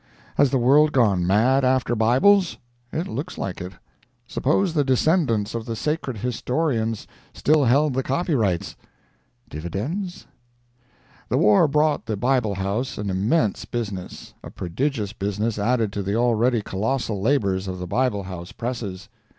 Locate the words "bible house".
12.17-12.97, 17.85-18.51